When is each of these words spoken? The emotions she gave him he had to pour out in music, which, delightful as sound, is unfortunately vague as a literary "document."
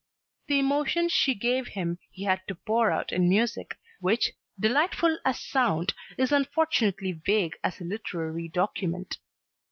The 0.47 0.57
emotions 0.57 1.11
she 1.11 1.35
gave 1.35 1.67
him 1.67 1.99
he 2.09 2.23
had 2.23 2.41
to 2.47 2.55
pour 2.55 2.89
out 2.89 3.11
in 3.11 3.29
music, 3.29 3.77
which, 3.99 4.31
delightful 4.59 5.19
as 5.23 5.39
sound, 5.39 5.93
is 6.17 6.31
unfortunately 6.31 7.11
vague 7.11 7.53
as 7.63 7.79
a 7.79 7.83
literary 7.83 8.47
"document." 8.47 9.19